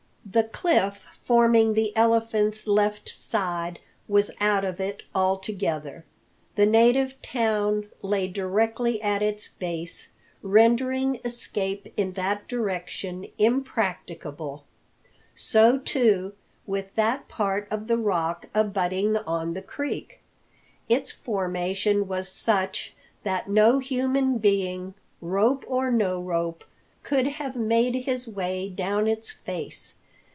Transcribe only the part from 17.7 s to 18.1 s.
the